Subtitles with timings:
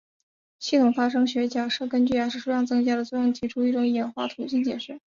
[0.57, 4.99] 系统发生学假设根据牙齿数量增加的作用提出一种演化途径解释。